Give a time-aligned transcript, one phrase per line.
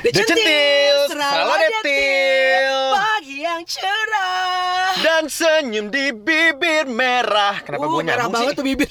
[0.00, 2.76] The Centil, selalu detil.
[2.90, 4.96] Pagi yang cerah.
[4.96, 7.60] Dan senyum di bibir merah.
[7.60, 8.56] Kenapa Uh, gue merah nyambung banget sih?
[8.56, 8.88] tuh bibir.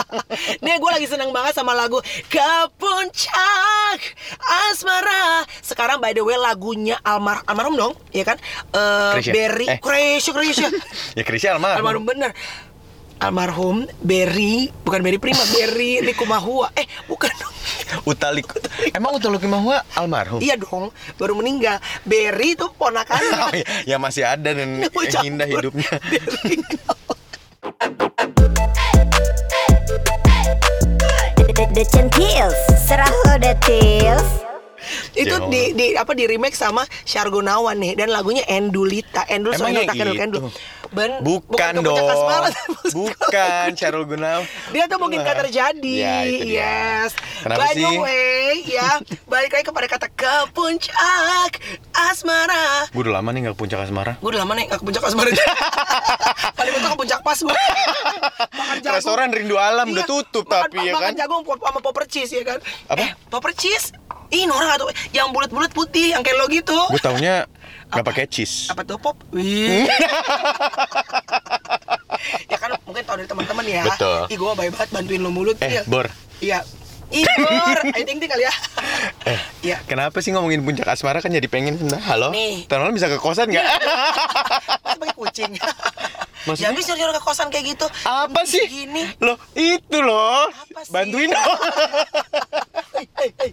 [0.64, 4.00] Nih gue lagi seneng banget sama lagu Ke Puncak
[4.64, 5.44] Asmara.
[5.60, 8.40] Sekarang by the way lagunya almar almarhum dong, ya kan?
[8.70, 9.32] Eh Krisya.
[9.32, 9.78] Berry, Eh.
[9.78, 10.68] Krisya, Krisya.
[11.12, 11.78] ya Krisya almarhum.
[11.78, 12.30] almarhum bener.
[13.18, 16.70] Almarhum Berry, bukan Berry Prima, Berry Likumahua.
[16.72, 17.50] Eh, bukan dong.
[18.04, 18.46] Utalik.
[18.94, 20.40] Emang Utalik Mahua almarhum?
[20.40, 21.78] Iya dong, baru meninggal.
[22.04, 23.36] Berry itu ponakannya.
[23.48, 23.94] Oh, iya.
[23.94, 24.82] ya masih ada dan
[25.14, 25.24] campur.
[25.24, 25.88] indah hidupnya.
[26.10, 26.56] Berry.
[31.58, 31.84] The, the
[32.86, 34.57] serah lo Detils.
[35.18, 35.50] Itu Jangan.
[35.50, 39.84] di, di apa di remake sama Syar Gunawan nih dan lagunya Endulita Endul Emang Endul
[39.84, 40.22] tak Endul itu?
[40.22, 40.42] Endul
[40.88, 42.00] Ben- Bukan ke dong.
[42.00, 42.48] Asmara.
[42.96, 44.46] Bukan Syarul Gunawan.
[44.70, 48.96] dia tuh mungkin gak terjadi Ya, yes Kenapa by the way ya
[49.30, 51.60] balik lagi kepada kata ke puncak
[51.92, 54.12] asmara Gue udah lama nih gak ke puncak asmara.
[54.16, 55.28] gue udah lama nih gak ke puncak asmara
[56.54, 57.52] paling mentok ke puncak pas gue
[58.50, 61.12] makan jagung Restoran Rindu Alam udah Iya, tutup makan- tapi ya makan kan.
[61.16, 62.96] jagung pop- sama popper cheese ya kan Apa?
[62.98, 63.92] eh popper cheese
[64.28, 66.76] Ih, Nora gak tuh yang bulat-bulat putih yang kayak lo gitu.
[66.88, 67.44] Gue taunya
[67.90, 68.08] gak Apa?
[68.12, 68.68] pakai cheese.
[68.68, 69.16] Apa tuh pop?
[69.32, 69.88] Wih.
[72.52, 73.82] ya kan mungkin tau dari teman-teman ya.
[73.86, 74.20] Betul.
[74.28, 75.56] Ih, gue baik banget bantuin lo mulut.
[75.58, 75.82] Eh, Iya.
[75.88, 76.06] Bor.
[76.38, 76.58] Iya.
[77.08, 77.78] Ih, Bor.
[77.88, 78.52] Ayo ting kali ya.
[79.24, 79.76] Eh, Iya.
[79.84, 82.28] kenapa sih ngomongin puncak asmara kan jadi pengen nah, halo?
[82.32, 82.64] Nih.
[82.64, 83.64] Tahun lalu bisa ke kosan nggak?
[84.84, 85.50] Mas pakai kucing.
[86.44, 86.64] Maksudnya?
[86.64, 87.86] Jangan bisa nyuruh ke kosan kayak gitu.
[88.04, 88.64] Apa sih?
[88.64, 89.04] Gini.
[89.20, 90.48] Loh, itu loh.
[90.48, 90.92] Apa sih?
[90.92, 91.56] Bantuin dong.
[92.98, 93.50] Hei, hei.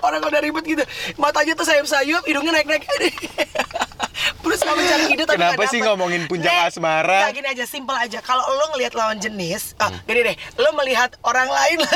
[0.00, 0.84] Orang udah ribet gitu
[1.14, 2.84] Matanya tuh sayup-sayup Hidungnya naik-naik
[4.44, 7.28] Terus kamu cari ide tapi Kenapa sih ngomongin puncak Nek, asmara?
[7.28, 10.00] gini aja, simple aja Kalau lo ngelihat lawan jenis ah, Hmm.
[10.04, 11.78] Gini deh Lo melihat orang lain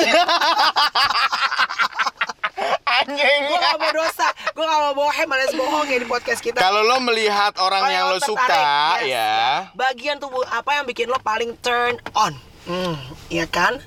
[2.88, 3.40] Anjing.
[3.46, 6.82] Gue gak mau dosa Gue gak mau bohong Malas bohong ya di podcast kita Kalau
[6.82, 8.66] lo melihat orang Kalau yang lo tertarik, suka,
[8.98, 9.08] yes.
[9.08, 9.36] ya.
[9.72, 12.34] Bagian tubuh apa yang bikin lo paling turn on
[12.68, 13.00] Hmm,
[13.32, 13.80] iya kan?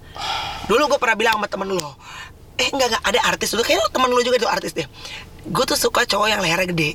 [0.65, 2.00] Dulu gue pernah bilang sama temen lo
[2.55, 4.87] Eh enggak, enggak, ada artis Kayaknya lo temen lo juga itu artis deh
[5.43, 6.91] Gue tuh suka cowok yang lehernya gede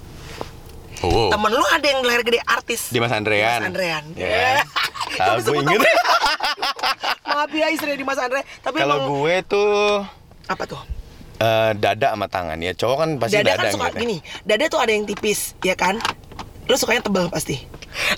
[0.99, 1.29] Oh.
[1.29, 3.61] Temen lu ada yang leher gede artis Dimas Andrean.
[3.61, 4.65] Dimas Andrean Ya.
[5.13, 5.93] Tapi Tahu gue inget.
[7.23, 10.01] Maaf ya istri Dimas Andrean Tapi Kalau emang gue tuh
[10.49, 10.81] Apa tuh?
[11.37, 12.73] eh, dada sama tangan ya.
[12.73, 14.01] Cowok kan pasti Dada dada, kan suka gitu.
[14.01, 16.01] gini Dada tuh ada yang tipis Ya kan?
[16.65, 17.61] Lu sukanya tebal pasti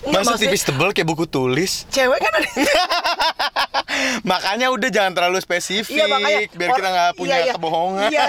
[0.01, 1.83] Enggak, Masa maksudnya tipis tebel kayak buku tulis?
[1.87, 2.47] Cewek kan ada
[4.21, 7.53] Makanya udah jangan terlalu spesifik Iya makanya biar kita nggak punya iya, iya.
[7.53, 8.09] kebohongan.
[8.09, 8.25] Iya.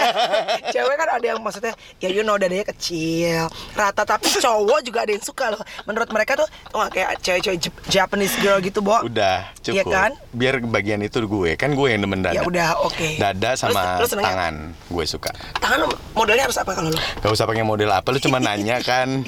[0.70, 5.12] Cewek kan ada yang maksudnya ya you know dadanya kecil, rata tapi cowok juga ada
[5.12, 5.62] yang suka loh.
[5.84, 9.02] Menurut mereka tuh oh, kayak cewek-cewek Jap- Japanese girl gitu, Bo.
[9.02, 9.76] Udah cukup.
[9.76, 10.10] Iya kan?
[10.30, 12.34] Biar bagian itu gue kan gue yang demen dada.
[12.34, 13.18] Ya udah, oke.
[13.18, 14.30] Dada Terus- sama terus senengnya?
[14.32, 14.54] tangan
[14.88, 15.30] gue suka.
[15.58, 15.78] Tangan
[16.12, 16.98] modelnya harus apa kalau lo?
[17.20, 19.26] Gak usah pakai model apa, lu cuma nanya kan.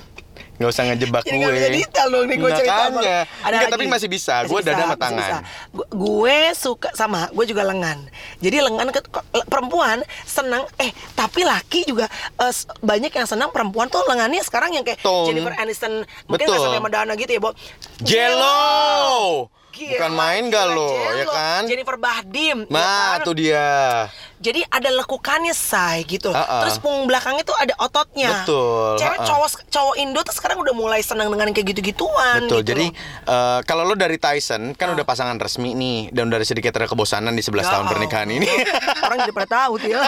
[0.62, 1.38] Gak usah ngejebak Ya, gue.
[1.38, 2.86] nggak bisa detail dong nih gue cerita apa.
[2.92, 3.18] Makanya.
[3.18, 3.72] Ada Nggak, lagi.
[3.72, 4.34] tapi masih bisa.
[4.44, 5.18] Gue dada sama tangan.
[5.18, 5.36] bisa.
[5.68, 7.98] Gu- Gue suka sama, gue juga lengan.
[8.38, 9.00] Jadi lengan ke,
[9.44, 12.06] perempuan senang eh tapi laki juga
[12.40, 15.26] s- banyak yang senang perempuan tuh lengannya sekarang yang kayak Betul.
[15.26, 15.92] Jennifer Aniston
[16.24, 16.52] mungkin Betul.
[16.52, 17.50] nggak sampai Madonna gitu ya, Bo.
[18.00, 19.50] Jello.
[19.72, 21.62] Gila, Bukan main gak lo, ya kan?
[21.64, 22.58] Jennifer Bahdim.
[22.62, 22.84] ya Nah,
[23.16, 23.24] kan?
[23.24, 24.04] tuh dia.
[24.36, 26.28] Jadi ada lekukannya say gitu.
[26.28, 26.60] Uh-uh.
[26.60, 28.42] Terus punggung belakangnya tuh ada ototnya.
[28.42, 29.28] Betul, Cewek uh-uh.
[29.28, 32.44] cowok cowok Indo tuh sekarang udah mulai senang dengan kayak gitu-gituan.
[32.44, 32.60] Betul.
[32.60, 33.30] gitu Jadi loh.
[33.30, 37.32] eh, kalau lo dari Tyson kan udah pasangan resmi nih dan ada sedikit ada kebosanan
[37.32, 38.50] di 11 Ya tahun pernikahan ini.
[39.00, 39.88] Orang jadi pada tahu tuh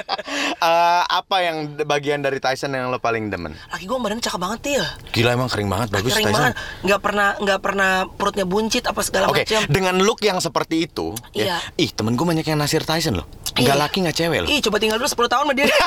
[0.00, 0.08] ya.
[0.60, 3.56] Eh, apa yang bagian dari Tyson yang lo paling demen?
[3.66, 6.36] Laki gue badan cakep banget Til Gila emang kering banget, bagus Kering Tyson.
[6.36, 10.84] banget Nggak pernah nggak pernah perutnya buncit apa segala Oke, macam dengan look yang seperti
[10.84, 11.56] itu, Iya.
[11.56, 13.26] ya, ih temen gue banyak yang nasir Tyson loh.
[13.52, 13.82] Nggak Iya.
[13.82, 14.48] laki nggak cewek loh.
[14.48, 15.66] Ih coba tinggal dulu 10 tahun sama dia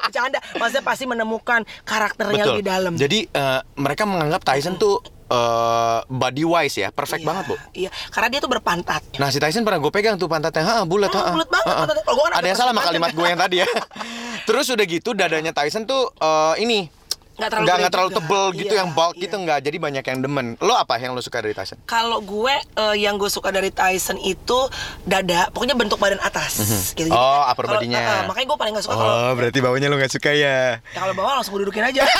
[0.00, 0.38] Bercanda.
[0.56, 2.92] Maksudnya pasti menemukan karakternya lebih dalam.
[2.96, 7.56] Jadi eh, mereka menganggap Tyson tuh eh, body wise ya, perfect Iya, banget bu.
[7.76, 7.90] Iya.
[8.12, 9.02] Karena dia tuh berpantat.
[9.20, 11.84] Nah si Tyson pernah gue pegang tuh pantatnya, ha bulat, Hmm, ha, bulat banget ha,
[11.84, 12.38] ha.
[12.40, 13.68] Ada yang salah sama kalimat gue yang tadi ya.
[14.48, 17.01] Terus udah gitu dadanya Tyson tuh eh, ini
[17.32, 18.18] Nggak terlalu nggak nggak terlalu juga.
[18.20, 19.22] tebel gitu Iya, yang bulk iya.
[19.22, 19.58] gitu nggak.
[19.62, 20.46] Jadi banyak yang demen.
[20.58, 21.80] Lo apa yang lo suka dari Tyson?
[21.82, 24.58] Kalau gue eh, yang gue suka dari Tyson itu
[25.02, 26.60] dada, pokoknya bentuk badan atas.
[26.92, 27.08] gitu.
[27.08, 27.98] Jadi, Oh, upper kalau- body-nya.
[27.98, 30.76] eh, eh, makanya gue paling gak suka kalau Oh berarti baunya lo nggak suka ya?
[30.76, 32.04] ya kalau bawah langsung gue dudukin aja.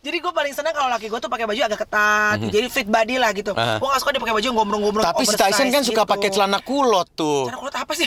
[0.00, 3.16] Jadi gue paling seneng kalau laki gue tuh pakai baju agak ketat, jadi fit body
[3.16, 3.56] lah gitu.
[3.56, 3.80] Ah.
[3.80, 5.00] Gue gak suka dia pakai baju yang gombrong-gombrong.
[5.02, 6.12] Tapi si Tyson kan suka gitu.
[6.12, 7.48] pakai celana kulot tuh.
[7.48, 8.04] Celana kulit apa sih?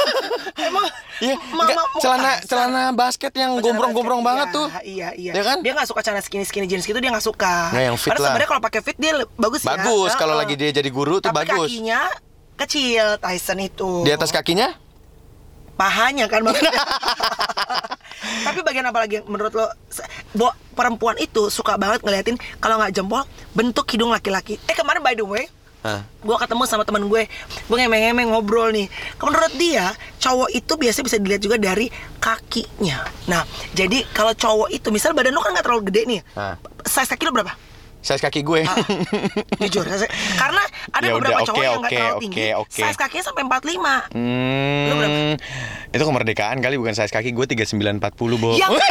[0.60, 0.84] Emang
[1.20, 2.48] Iya, mama mau celana kasar.
[2.48, 4.66] celana basket yang gombrong-gombrong banget Iya, tuh.
[4.80, 5.32] Iya, iya.
[5.36, 5.56] Ya kan?
[5.60, 7.68] Dia gak suka celana skinny skinny jeans gitu dia gak suka.
[7.70, 8.28] Nah, yang fit Padahal lah.
[8.32, 9.76] sebenarnya kalau pakai fit dia le- bagus, ya.
[9.76, 11.68] Bagus, kalau lagi dia jadi guru tuh Tapi bagus.
[11.68, 12.00] kakinya
[12.56, 13.90] kecil Tyson itu.
[14.02, 14.72] Di atas kakinya?
[15.72, 16.76] pahanya kan maksudnya.
[18.46, 19.64] Tapi bagian apa lagi yang menurut lo
[20.32, 24.60] bo, perempuan itu suka banget ngeliatin kalau nggak jempol bentuk hidung laki-laki.
[24.62, 25.48] Eh kemarin by the way,
[25.80, 26.04] Hah?
[26.20, 27.24] gue ketemu sama temen gue,
[27.64, 28.92] gue ngemeng-ngemeng ngobrol nih.
[29.16, 31.88] Menurut dia, cowok itu biasanya bisa dilihat juga dari
[32.20, 33.00] kakinya.
[33.24, 36.60] Nah, jadi kalau cowok itu, misal badan lo kan nggak terlalu gede ih Hah.
[36.84, 37.69] size kaki lo berapa?
[38.00, 38.64] Size kaki gue.
[38.64, 38.80] Ah,
[39.60, 39.84] jujur,
[40.34, 42.72] karena ada Ya beberapa udah, cowok oke, yang nggak terlalu oke, tinggi, oke.
[42.74, 43.76] size kakinya sampai 45
[44.80, 45.18] Lu berapa?
[45.18, 45.34] Hmm,
[45.90, 48.00] itu kemerdekaan kali bukan size kaki gue 3940
[48.36, 48.56] Bo.
[48.56, 48.72] Yang-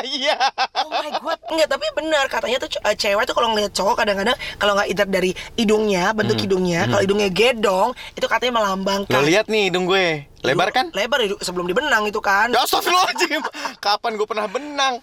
[0.00, 0.36] Iya.
[0.78, 4.36] Oh my god, enggak tapi benar katanya tuh eh, cewek tuh kalau ngeliat cowok kadang-kadang
[4.56, 9.10] kalau nggak either dari hidungnya, bentuk hidungnya, kalau hidungnya gedong itu katanya melambangkan.
[9.10, 9.20] Hmm.
[9.20, 10.30] Lo lihat nih hidung gue.
[10.40, 10.88] Lebar kan?
[10.94, 12.48] Lebar hidung- sebelum dibenang itu kan.
[12.48, 13.42] Ya astagfirullahaladzim
[13.78, 15.02] Kapan gue pernah benang?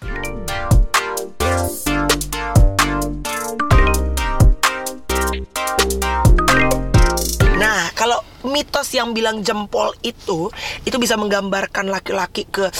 [8.46, 10.52] Mitos yang bilang jempol itu
[10.86, 12.70] itu bisa menggambarkan laki-laki ke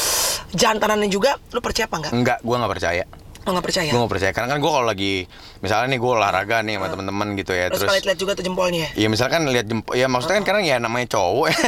[0.55, 2.13] jantanannya juga, lu percaya apa enggak?
[2.15, 3.05] Enggak, gue nggak percaya
[3.49, 3.89] Lo nggak percaya?
[3.89, 4.33] Gue nggak percaya.
[4.37, 5.25] Karena kan gue kalau lagi
[5.59, 8.45] Misalnya nih gue olahraga nih sama temen-temen gitu ya Terus, Terus kalau lihat juga tuh
[8.45, 8.87] jempolnya.
[8.93, 11.59] Iya misalkan lihat jempol ya maksudnya kan karena ya namanya cowok ya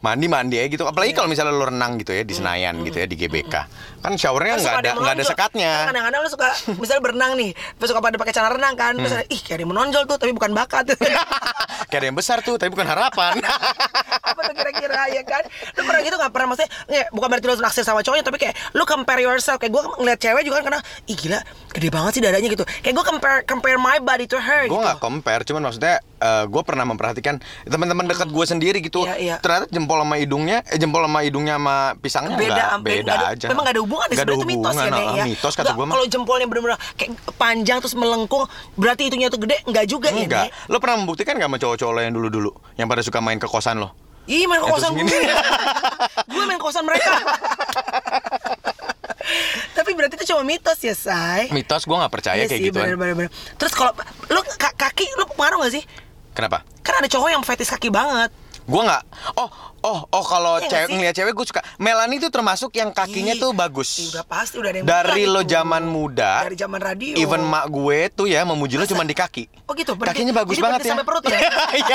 [0.00, 0.82] mandi mandi ya gitu.
[0.82, 1.18] Apalagi Iya.
[1.20, 3.54] kalau misalnya lu renang gitu ya di Senayan gitu ya di GBK
[4.00, 5.70] kan showernya nggak suka ada nggak ada sekatnya.
[5.76, 6.48] Kan Kadang-kadang lu suka
[6.80, 9.18] misalnya berenang nih, terus suka pada pakai celana renang kan, terus Hmm.
[9.18, 10.84] ada, ih kayak ada yang menonjol tuh tapi bukan bakat.
[11.90, 13.36] kayak ada yang besar tuh tapi bukan harapan.
[14.30, 15.42] Apa tuh kira-kira ya kan?
[15.74, 16.70] Lu pernah gitu gak pernah maksudnya
[17.10, 19.58] bukan berarti lu naksir sama cowoknya tapi kayak lu compare yourself.
[19.58, 21.38] Kayak gue ngeliat cewek juga kan karena ih gila
[21.68, 22.64] gede banget sih dadanya gitu.
[22.80, 24.78] Kayak gue compare compare my body to her gue gitu.
[24.78, 25.98] nggak compare cuman maksudnya
[26.46, 29.04] gue pernah memperhatikan teman-teman dekat gue sendiri gitu.
[29.04, 29.36] Iya, iya.
[29.36, 33.46] ternyata jempol sama hidungnya eh jempol sama hidungnya sama pisangnya beda sampai beda ada- aja.
[33.50, 35.24] memang gak ada hubungan Nggak ada sebenarnya itu mitos hubungan, ya Nek, ah, ya.
[35.26, 35.92] mitos kata gue mah.
[35.92, 38.44] kalau jempolnya bener-bener kayak panjang terus melengkung
[38.74, 39.60] berarti itunya tuh gede?
[39.64, 40.70] Nggak juga ya enggak Nek?
[40.70, 42.50] lo pernah membuktikan gak sama cowok-cowok lo yang dulu-dulu?
[42.74, 43.90] Yang pada suka main ke kosan lo?
[44.26, 45.06] Ih main ke kosan gue.
[46.26, 47.10] Gue main ke kosan mereka
[50.06, 52.96] berarti itu cuma mitos ya say mitos gue nggak percaya Iya kayak sih, gituan bener,
[52.96, 53.30] bener, bener.
[53.56, 53.90] Terus kalau
[54.28, 55.84] lu ka- kaki lu pengaruh gak sih?
[56.30, 58.30] kenapa Kan ada cowok yang fetis kaki banget.
[58.62, 59.02] Gue nggak.
[59.34, 59.50] Oh,
[59.80, 61.62] oh, oh kalau Iya nggak cewek ngeliat cewek gue suka.
[61.76, 64.10] Melani tuh termasuk yang kakinya Ih, tuh bagus.
[64.10, 65.50] udah pasti udah ada yang Dari lo itu.
[65.50, 66.42] zaman muda.
[66.42, 67.14] Dari zaman radio.
[67.16, 69.50] Even mak gue tuh ya memuji lo cuma di kaki.
[69.66, 70.90] Oh gitu, berarti- Kakinya bagus jadi banget ya.
[70.94, 71.38] sampai perut ya?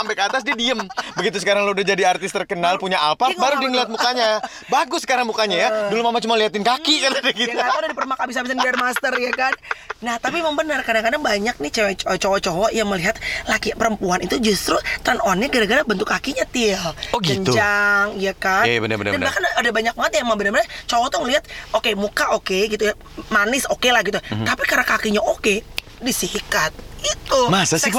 [0.00, 0.80] Sampai ke atas dia diem.
[1.12, 4.40] Begitu sekarang lo udah jadi artis terkenal punya apa, baru dia ngeliat mukanya.
[4.72, 5.68] Bagus sekarang mukanya ya.
[5.92, 7.52] Dulu mama cuma liatin kaki kan ada Ya gitu.
[7.52, 9.52] nggak tahu dari permak habis-habisan biar master ya kan.
[10.00, 14.80] Nah tapi emang benar kadang-kadang banyak nih cewek cowok-cowok yang melihat laki perempuan itu justru
[15.04, 16.80] turn onnya gara-gara bentuk kakinya til.
[17.12, 17.52] Oh, gitu?
[17.52, 18.64] Jenjang, ya kan.
[18.64, 21.44] Iya, benar, benar, Dan bahkan ada banyak banget yang emang benar-benar cowok tuh ngelihat
[21.76, 22.94] oke muka oke gitu ya
[23.28, 24.16] manis oke lah gitu.
[24.16, 24.48] Mhm.
[24.48, 25.60] Tapi karena kakinya oke
[26.00, 27.40] disikat itu.
[27.48, 27.92] Masa sih.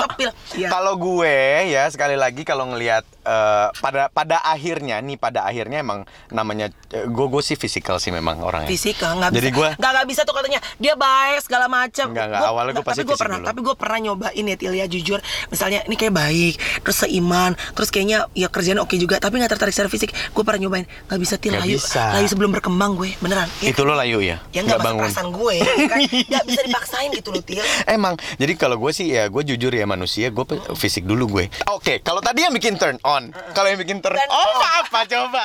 [0.57, 0.69] Iya.
[0.69, 1.35] Kalau gue
[1.71, 7.05] ya sekali lagi kalau ngelihat eh, pada pada akhirnya nih pada akhirnya emang namanya eh,
[7.05, 8.69] gue gue sih physical sih memang orangnya.
[8.69, 9.39] Fisikal nggak bisa.
[9.41, 12.07] Jadi gue nggak nggak bisa tuh katanya dia baik segala macam.
[12.13, 12.41] Nggak, nggak.
[12.45, 13.47] Awalnya gua pasti tapi gue pernah dulu.
[13.47, 15.19] tapi gue pernah nyobain ya Til ya jujur.
[15.49, 16.53] Misalnya ini kayak baik,
[16.85, 20.13] terus seiman, terus kayaknya ya kerjaan oke juga, tapi nggak tertarik secara fisik.
[20.31, 22.03] Gue pernah nyobain nggak bisa Til Nggak layu, bisa.
[22.15, 23.47] layu sebelum berkembang gue beneran.
[23.59, 24.39] Ya, itu lo layu ya?
[24.55, 25.03] ya nggak bangun.
[25.05, 25.55] perasaan gue,
[25.91, 25.97] kan?
[26.31, 27.59] nggak bisa dipaksain gitu loh Til.
[27.85, 30.45] Emang, jadi kalau gue sih ya gue jujur ya manusia, gue
[30.79, 31.45] fisik dulu gue.
[31.67, 33.10] Oke, kalau tadi yang bikin turn on,
[33.51, 34.87] kalau yang bikin turn off off.
[34.87, 35.43] apa coba?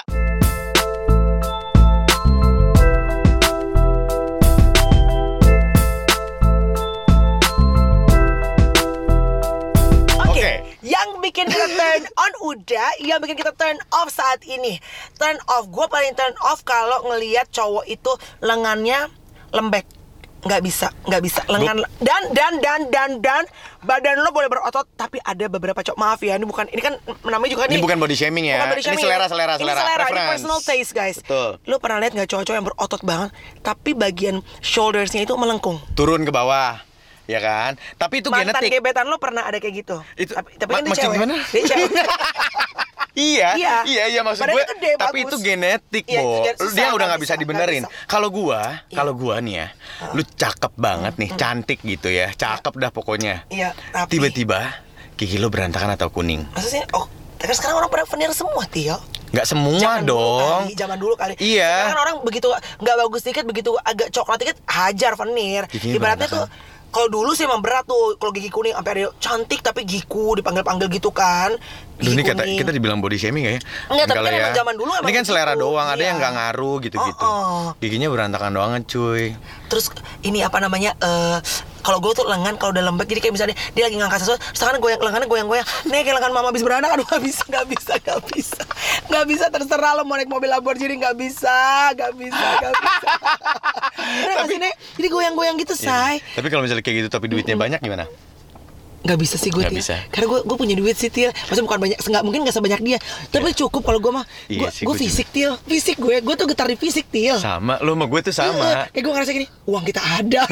[10.87, 14.79] Yang bikin kita turn on udah, yang bikin kita turn off saat ini.
[15.19, 19.11] Turn off, gue paling turn off kalau ngelihat cowok itu lengannya
[19.51, 19.83] lembek.
[20.39, 23.43] Nggak bisa, nggak bisa lengan dan dan dan dan dan
[23.81, 27.51] badan lo boleh berotot tapi ada beberapa cowok maaf ya ini bukan ini kan namanya
[27.51, 28.57] juga Ini nih bukan body shaming ya.
[28.57, 29.29] bukan body Ini shaming selera, ya.
[29.29, 31.51] selera, ini selera, selera ini personal taste guys Betul.
[31.63, 36.31] lo pernah lihat nggak cowok-cowok yang berotot banget tapi bagian shouldersnya itu melengkung Turun ke
[36.31, 36.79] bawah,
[37.25, 37.75] ya kan?
[37.97, 38.71] Tapi itu mantan genetik.
[38.77, 41.35] gebetan lo pernah ada kayak gitu Itu tapi, tapi kan dia cewek gimana?
[41.49, 41.91] dia cewek
[43.17, 43.75] Iya, Iya.
[43.83, 44.61] iya, iya, maksud gue.
[44.69, 45.33] Gede, tapi bagus.
[45.33, 46.45] itu genetik, Iya, Bo.
[46.45, 47.83] itu susah, Dia udah nggak bisa bisa, dibenerin.
[48.05, 48.93] Kalau gua, Iya.
[48.95, 49.67] kalau gua nih ya,
[50.13, 53.49] lu cakep banget nih, cantik gitu ya, cakep dah pokoknya.
[53.49, 54.85] Iya, tapi- Tiba-tiba
[55.17, 56.45] gigi lo berantakan atau kuning.
[56.53, 60.61] maksudnya oh tapi sekarang orang pada veneer semua Tio Nggak semua Zaman dulu dong.
[60.63, 61.35] kali, zaman dulu kali.
[61.37, 61.67] Iya.
[61.67, 65.67] Sekarang kan orang begitu nggak bagus dikit, begitu agak coklat dikit, hajar veneer.
[65.69, 66.47] Ibaratnya tuh.
[66.89, 70.89] Kalau dulu sih emang berat tuh kalau gigi kuning sampai ada cantik tapi giku dipanggil-panggil
[70.89, 71.53] gitu kan.
[71.97, 73.61] Duh, Gigi ini kata, kita dibilang body shaming gak ya?
[73.89, 75.65] Enggak, tapi kan emang zaman dulu emang Ini kan selera begitu.
[75.65, 76.09] doang, ada Iya.
[76.13, 77.25] yang nggak ngaruh gitu-gitu.
[77.25, 77.65] Oh, oh.
[77.81, 79.33] Giginya berantakan doang cuy.
[79.73, 79.89] Terus
[80.21, 80.93] ini apa namanya?
[81.01, 81.41] eh
[81.81, 84.59] kalau gue tuh lengan kalau udah lembek jadi kayak misalnya dia lagi ngangkat sesuatu terus
[84.59, 87.93] tangannya goyang lengannya goyang-goyang nih kayak lengan mama habis beranak aduh nggak bisa nggak bisa
[88.03, 88.63] nggak bisa
[89.07, 94.59] nggak bisa terserah lo mau naik mobil Lamborghini nggak bisa nggak bisa nggak bisa sih,
[94.59, 94.75] Nek?
[94.97, 98.07] jadi goyang-goyang gitu say Tapi kalau misalnya kayak gitu tapi duitnya banyak gimana?
[99.07, 99.79] nggak bisa sih gue Til.
[99.79, 99.95] bisa.
[100.11, 102.99] karena gue gue punya duit sih til maksudnya bukan banyak nggak mungkin nggak sebanyak dia
[103.31, 106.51] tapi cukup kalau gue mah Iya gue sih, gue fisik til fisik gue gue tuh
[106.51, 108.67] getar di fisik til Sama, lu sama gue tuh Iya, sama.
[108.91, 110.43] kayak gue ngerasa gini uang kita ada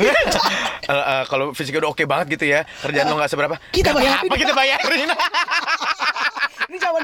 [0.84, 3.56] Eh, eh, kalau fisiknya udah oke banget gitu ya, kerjaan lo nggak seberapa.
[3.72, 3.96] Kita.
[3.96, 5.08] Apa kita bayarin?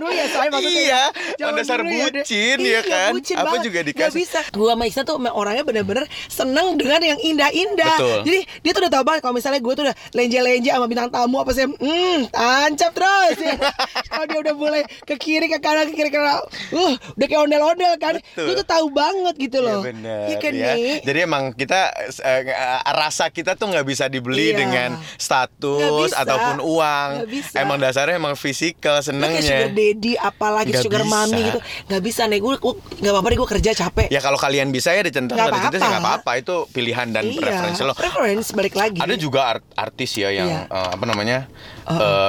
[0.00, 1.02] Ini zaman dulu ya saya maksudnya Iya,
[1.36, 3.10] Zaman dasar ya, bucin, iya, ya kan?
[3.12, 3.62] bucin Apa banget.
[3.62, 4.16] juga dikasih.
[4.16, 8.18] bisa Gua sama Iksan tuh orangnya bener-bener Seneng dengan yang indah-indah Betul.
[8.24, 11.36] Jadi dia tuh udah tau banget Kalau misalnya gue tuh udah lenje-lenje sama bintang tamu
[11.38, 13.54] Apa sih Hmm tancap terus ya.
[14.10, 16.40] Kalau dia udah mulai ke kiri ke kanan ke kiri ke kanan
[16.70, 18.56] Uh udah kayak ondel-ondel kan Betul.
[18.56, 20.72] Tuh tahu banget gitu Iya loh benar Iya kan ya.
[20.72, 21.80] nih Jadi emang kita
[22.18, 22.42] eh,
[22.86, 24.56] rasa kita tuh nggak bisa dibeli Iya.
[24.56, 27.08] dengan status ataupun uang.
[27.52, 29.68] Emang dasarnya emang fisikal senengnya.
[29.90, 31.12] Daddy apalagi Nggak sugar bisa.
[31.12, 34.36] mommy gitu Gak bisa nih gue, gue gak apa-apa deh gue kerja capek Ya kalau
[34.36, 36.22] kalian bisa ya dicentang Nggak situ sih nggak apa-apa.
[36.22, 37.92] apa-apa itu pilihan dan Iya, preferensi lo.
[37.92, 40.60] Preference balik lagi Ada juga art- artis ya yang Iya.
[40.66, 41.38] eh, apa namanya?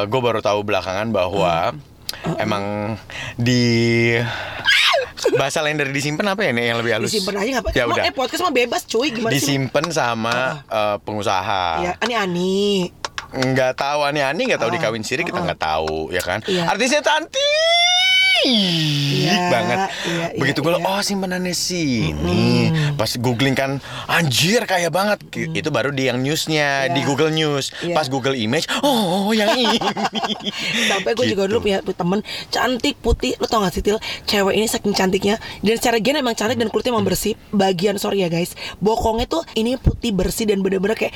[0.04, 1.78] gue baru tahu belakangan bahwa
[2.38, 2.98] emang
[3.36, 4.18] di
[5.32, 7.10] bahasa lain dari disimpan apa ya nih yang lebih halus?
[7.10, 8.04] Disimpan aja gak apa Ya udah.
[8.04, 11.64] Eh podcast mah bebas cuy Gimana sih Disimpan sama eh, pengusaha.
[11.80, 12.90] Ya, ani-ani.
[13.34, 15.46] Nggak tahu aneh-aneh nggak tahu Ah, dikawin siri kita ah.
[15.46, 16.68] nggak tahu ya kan Iya.
[16.68, 17.40] artisnya cantik
[19.48, 20.82] banget iya, iya, begitu gue iya.
[20.82, 26.90] oh simpenannya sini pas googling kan anjir kaya banget Ki- itu baru di yang newsnya
[26.90, 26.92] Iya.
[26.92, 27.94] di Google News Iya.
[27.94, 29.78] pas Google Image oh yang ini
[30.88, 31.52] Sampai gue juga Gitu.
[31.52, 32.20] dulu punya temen
[32.50, 33.98] cantik putih, lo tau gak sih Til?
[34.24, 37.34] Cewek ini saking cantiknya dan secara gen emang cantik dan kulitnya emang bersih.
[37.52, 41.14] Bagian sorry ya guys, bokongnya tuh ini putih bersih dan bener-bener kayak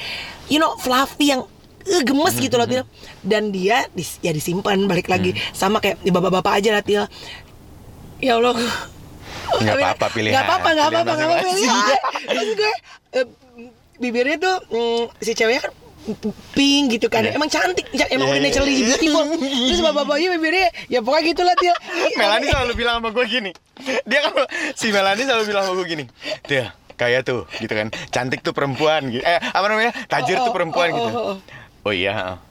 [0.47, 1.45] you know fluffy yang
[1.85, 2.83] eh, gemes gitu loh Til.
[3.21, 5.41] Dan dia dis- ya disimpan balik lagi Mm.
[5.51, 7.05] sama kayak di bapak-bapak aja lah Til.
[8.17, 8.57] Ya Allah.
[9.55, 10.33] Nggak apa-apa, pilihan.
[10.33, 11.45] Nggak apa-apa, nggak apa-apa, nggak apa-apa.
[11.45, 11.71] masing-masing.
[11.85, 11.97] Iya.
[12.27, 12.73] Terus gue
[13.13, 13.25] eh,
[13.95, 15.73] bibirnya tuh mm, si ceweknya kan
[16.53, 17.33] pink gitu kan Iya.
[17.33, 18.85] emang cantik emang Iya, udah iya, naturally iya.
[18.87, 19.25] beautiful
[19.65, 21.73] terus bapak-bapaknya bibirnya ya pokoknya gitulah dia
[22.13, 23.51] Melani selalu bilang sama gue gini
[24.05, 26.03] dia kalau si Melani selalu bilang sama gue gini
[26.45, 26.63] dia
[26.93, 30.55] kayak tuh gitu kan cantik tuh perempuan gitu eh apa namanya tajir Oh, tuh oh,
[30.55, 31.35] perempuan oh, gitu oh, oh.
[31.85, 32.41] Oh iya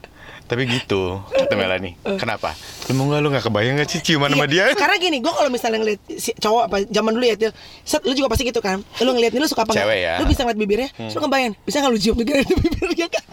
[0.45, 2.53] tapi gitu kata Melani kenapa
[2.85, 5.33] lu mau nggak lu nggak kebayang nggak sih ciuman sama dia Iya, Karena gini, gue
[5.33, 7.49] kalau misalnya ngeliat si cowok apa zaman dulu ya, Til,
[7.81, 8.77] set, lu juga pasti gitu kan.
[9.01, 9.73] Lu ngeliat ini lu suka apa?
[9.73, 10.21] Cewek ya.
[10.21, 13.25] Lu bisa ngeliat bibirnya, terus lu kebayang, bisa nggak lu cium juga itu bibirnya kan?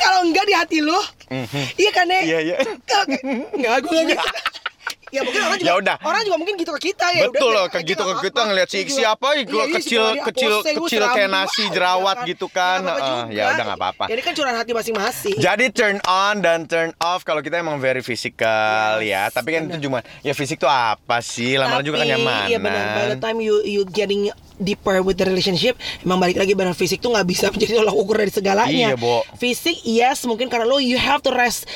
[0.00, 0.96] Kalau enggak di hati lu,
[1.76, 2.22] iya kan Nek?
[2.24, 2.56] Iya, iya.
[3.52, 4.20] Enggak, gue enggak.
[5.12, 5.96] Ya mungkin orang juga, Ya udah.
[6.00, 7.28] orang juga mungkin gitu ke kita ya.
[7.28, 8.28] Betul loh, kayak gitu nggak ke apa-apa.
[8.32, 11.72] kita ngeliat si Iya, siapa iya, gua iya, kecil si kecil kecil kayak nasi wow,
[11.72, 12.78] jerawat ya gitu kan.
[12.80, 13.36] Nggak apa-apa Heeh, juga.
[13.36, 14.04] ya udah nggak apa-apa.
[14.08, 15.36] Ini kan curahan hati masing-masing.
[15.36, 19.28] Jadi turn on dan turn off kalau kita emang very physical ya.
[19.28, 21.54] Tapi kan itu cuma ya fisik tuh apa sih?
[21.54, 22.44] Lama-lama juga kan Tapi, nyaman.
[22.48, 22.84] Iya benar.
[22.94, 26.98] By the time you you getting deeper with the relationship, emang balik lagi benar fisik
[26.98, 28.88] tuh nggak bisa menjadi tolak ukur dari segalanya.
[28.88, 29.28] Iya, Bo.
[29.36, 31.68] Fisik yes mungkin karena lo you have to rest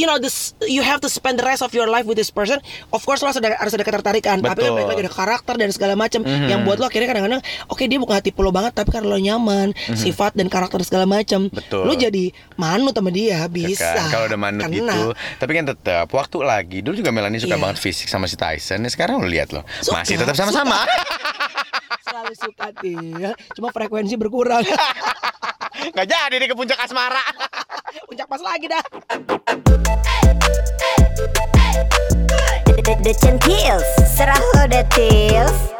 [0.00, 2.56] You know this, you have to spend the rest of your life with this person.
[2.88, 4.40] Of course lo harus ada, harus ada ketertarikan.
[4.40, 8.00] Tapi kan lagi ada karakter dan segala macam yang buat lo akhirnya kadang-kadang, oke dia
[8.00, 12.32] bukan tipe lo banget, tapi karena lo nyaman, sifat dan karakter segala macam, lo jadi
[12.56, 13.92] manut sama dia Ya bisa.
[13.92, 14.08] kan?
[14.08, 14.72] Kalau udah manut Kena.
[14.72, 15.00] gitu.
[15.36, 16.78] Tapi kan tetap waktu lagi.
[16.80, 17.60] Dulu juga Melanie suka Iya.
[17.60, 18.80] banget fisik sama si Tyson.
[18.80, 19.52] Ya, sekarang lo lihat.
[19.82, 20.80] Suka, Masih tetap sama-sama.
[22.06, 24.64] Selalu suka dia, cuma frekuensi berkurang.
[25.88, 27.24] Nggak jadi deh ke puncak asmara.
[28.08, 28.84] Puncak pas lagi dah.
[32.68, 33.12] The, the, the
[34.04, 35.79] Serah lo the tils